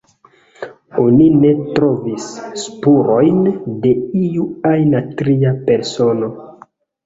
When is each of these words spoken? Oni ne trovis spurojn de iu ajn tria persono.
Oni 1.03 1.27
ne 1.43 1.51
trovis 1.75 2.25
spurojn 2.63 3.45
de 3.85 3.95
iu 4.25 4.51
ajn 4.75 4.99
tria 5.23 5.57
persono. 5.73 6.37